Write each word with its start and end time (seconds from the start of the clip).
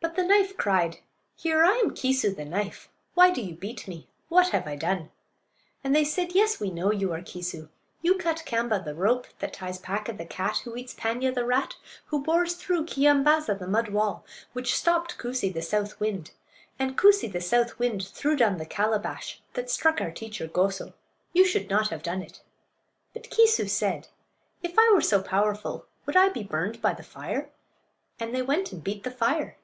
But 0.00 0.16
the 0.16 0.24
knife 0.28 0.56
cried: 0.58 0.98
"Here! 1.34 1.64
I 1.64 1.76
am 1.82 1.92
Kee'soo, 1.94 2.36
the 2.36 2.44
knife. 2.44 2.90
Why 3.14 3.30
do 3.30 3.40
you 3.40 3.54
beat 3.54 3.88
me? 3.88 4.06
What 4.28 4.50
have 4.50 4.66
I 4.66 4.76
done?" 4.76 5.10
And 5.82 5.96
they 5.96 6.04
said: 6.04 6.34
"Yes, 6.34 6.60
we 6.60 6.70
know 6.70 6.92
you 6.92 7.12
are 7.14 7.22
Keesoo; 7.22 7.70
you 8.02 8.16
cut 8.16 8.42
Kaamba, 8.46 8.84
the 8.84 8.94
rope; 8.94 9.26
that 9.38 9.54
ties 9.54 9.78
Paaka, 9.78 10.12
the 10.12 10.26
cat; 10.26 10.58
who 10.58 10.76
eats 10.76 10.92
Paanya, 10.94 11.34
the 11.34 11.46
rat; 11.46 11.76
who 12.08 12.22
bores 12.22 12.54
through 12.54 12.84
Keeyambaaza, 12.84 13.58
the 13.58 13.66
mud 13.66 13.88
wall; 13.88 14.26
which 14.52 14.76
stopped 14.76 15.16
Koosee, 15.16 15.48
the 15.52 15.62
south 15.62 15.98
wind; 15.98 16.32
and 16.78 16.98
Koosee, 16.98 17.32
the 17.32 17.40
south 17.40 17.78
wind, 17.78 18.06
threw 18.06 18.36
down 18.36 18.58
the 18.58 18.66
calabash 18.66 19.40
that 19.54 19.70
struck 19.70 20.02
our 20.02 20.12
teacher 20.12 20.46
Goso. 20.46 20.92
You 21.32 21.46
should 21.46 21.70
not 21.70 21.88
have 21.88 22.02
done 22.02 22.20
it." 22.22 22.42
But 23.14 23.30
Keesoo 23.30 23.68
said, 23.70 24.08
"If 24.62 24.78
I 24.78 24.92
were 24.92 25.00
so 25.00 25.22
powerful 25.22 25.86
would 26.04 26.14
I 26.14 26.28
be 26.28 26.42
burned 26.44 26.82
by 26.82 26.92
the 26.92 27.02
fire?" 27.02 27.50
And 28.20 28.34
they 28.34 28.42
went 28.42 28.70
and 28.70 28.84
beat 28.84 29.02
the 29.02 29.10
fire. 29.10 29.56